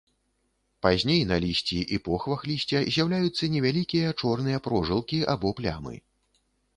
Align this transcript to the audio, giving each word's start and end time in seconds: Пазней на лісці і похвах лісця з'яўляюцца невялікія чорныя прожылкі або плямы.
Пазней 0.83 1.19
на 1.31 1.37
лісці 1.43 1.77
і 1.97 1.99
похвах 2.07 2.39
лісця 2.51 2.81
з'яўляюцца 2.95 3.49
невялікія 3.57 4.15
чорныя 4.23 4.63
прожылкі 4.69 5.19
або 5.35 5.53
плямы. 5.61 5.95